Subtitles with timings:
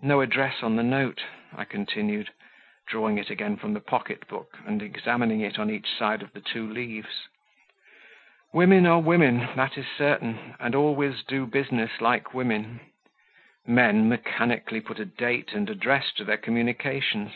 [0.00, 1.22] No address on the note"
[1.54, 2.30] I continued,
[2.86, 6.40] drawing it again from the pocket book and examining it on each side of the
[6.40, 7.28] two leaves:
[8.54, 12.80] "women are women, that is certain, and always do business like women;
[13.66, 17.30] men mechanically put a date and address to their communications.